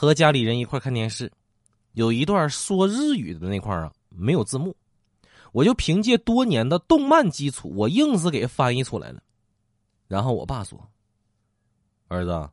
[0.00, 1.28] 和家里人一块看电视，
[1.94, 4.76] 有一段说日语的那块啊没有字幕，
[5.50, 9.20] 我就凭借多年的动漫基础，我硬是给翻译出来了。
[10.06, 10.88] 然后我爸说
[12.06, 12.48] ：“儿子，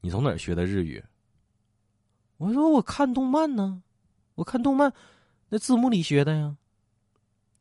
[0.00, 1.00] 你从哪儿学的日语？”
[2.38, 3.80] 我说：“我看动漫呢，
[4.34, 4.92] 我看动漫，
[5.48, 6.56] 那字幕里学的呀。”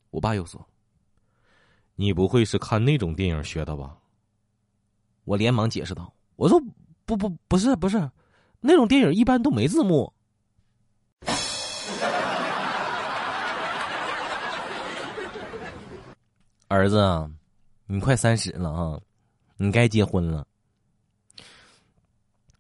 [0.10, 0.68] 我爸又说
[1.94, 4.00] ：“你不会是看那种电影学的吧？”
[5.26, 6.60] 我连忙解释道：“我说
[7.06, 8.10] 不不不是不是，
[8.62, 10.14] 那种电影一般都没字幕。”
[16.68, 17.32] 儿子，
[17.88, 19.02] 你快三十了啊，
[19.58, 20.46] 你该结婚了。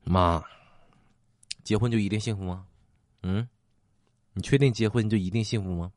[0.03, 0.43] 妈，
[1.63, 2.65] 结婚就一定幸福吗？
[3.21, 3.47] 嗯，
[4.33, 5.91] 你确定结婚就一定幸福吗？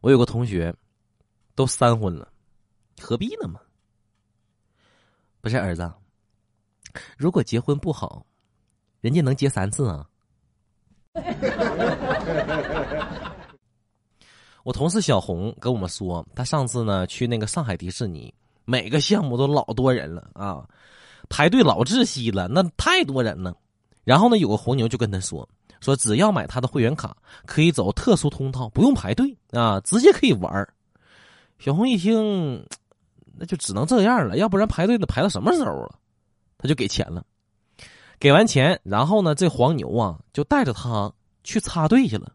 [0.00, 0.74] 我有个同学，
[1.54, 2.32] 都三婚了，
[2.98, 3.60] 何必呢嘛？
[5.42, 5.92] 不是儿子，
[7.18, 8.24] 如果结婚不好，
[9.02, 10.06] 人家能结三次啊。
[14.64, 18.32] 我同事小红跟我们说，他上次呢去那个上海迪士尼，
[18.64, 20.64] 每个项目都老多人了啊，
[21.28, 23.54] 排队老窒息了，那太多人了。
[24.04, 25.48] 然后呢，有个红牛就跟他说，
[25.80, 30.68] 说只要买他的会员卡，可以走特殊通道，不用排队啊，直接可以玩
[31.58, 32.64] 小红一听，
[33.36, 35.98] 那就只能这样了，要不然排队得排到什么时候啊？
[36.56, 37.24] 他就给钱了，
[38.22, 42.32] 给完钱，然后呢，这黄牛啊就带着他去插队去了。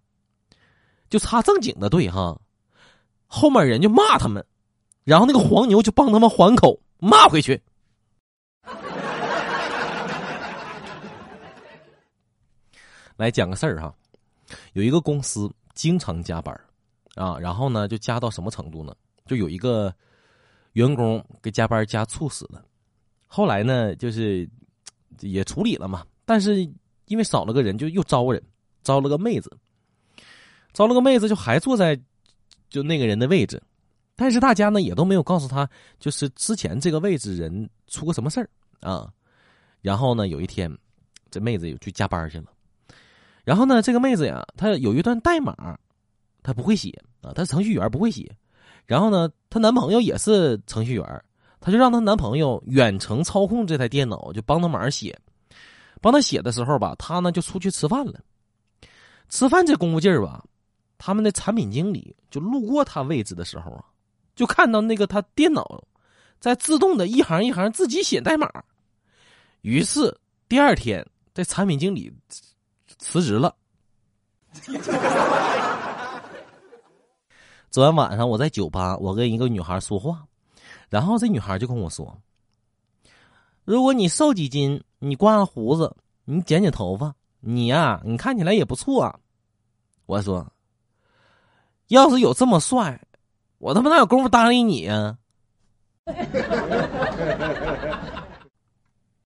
[1.09, 2.37] 就插正经的队哈，
[3.25, 4.45] 后面人就骂他们，
[5.05, 7.61] 然后那个黄牛就帮他们还口骂回去。
[13.15, 13.95] 来讲个事儿哈，
[14.73, 16.53] 有一个公司经常加班
[17.15, 18.93] 啊，然后呢就加到什么程度呢？
[19.25, 19.95] 就有一个
[20.73, 22.61] 员工给加班加猝死了，
[23.25, 24.45] 后来呢就是
[25.21, 26.61] 也处理了嘛，但是
[27.05, 28.41] 因为少了个人，就又招人，
[28.83, 29.51] 招了个妹子。
[30.73, 31.99] 招了个妹子，就还坐在
[32.69, 33.59] 就那个人的位置，
[34.15, 35.67] 但是大家呢也都没有告诉他，
[35.99, 38.49] 就是之前这个位置人出个什么事儿
[38.81, 39.11] 啊。
[39.81, 40.71] 然后呢，有一天
[41.31, 42.45] 这妹子又去加班去了，
[43.43, 45.79] 然后呢，这个妹子呀，她有一段代码，
[46.43, 46.91] 她不会写
[47.21, 48.29] 啊，她是程序员不会写。
[48.85, 51.23] 然后呢，她男朋友也是程序员，
[51.59, 55.17] 她就让她男朋友远程操控这台电脑，就帮她忙写。
[56.01, 58.19] 帮她写的时候吧，她呢就出去吃饭了。
[59.29, 60.43] 吃饭这功夫劲儿吧。
[60.99, 63.85] 他们的产品经理就路过他位置的时候啊，
[64.35, 65.83] 就看到那个他电脑
[66.39, 68.49] 在自动的一行一行自己写代码。
[69.61, 70.11] 于是
[70.49, 72.11] 第二天，这产品经理
[72.97, 73.55] 辞职了。
[77.69, 80.25] 昨天晚上我在酒吧，我跟一个女孩说话，
[80.89, 82.17] 然后这女孩就跟我说
[83.65, 89.19] ：“如果你瘦几斤，你刮了胡子，你剪剪头发，你呀，你看起来也不错。”
[90.05, 90.45] 我说。
[91.87, 93.01] 要是有这么帅，
[93.59, 95.17] 我他妈哪有功夫搭理你呀？